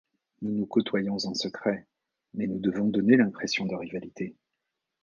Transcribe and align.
Nous 0.41 0.49
nous 0.51 0.65
côtoyons 0.65 1.17
en 1.27 1.35
secret, 1.35 1.85
mais 2.33 2.47
nous 2.47 2.57
devons 2.57 2.87
donner 2.87 3.17
l’impression 3.17 3.67
de 3.67 3.75
rivalité. 3.75 4.35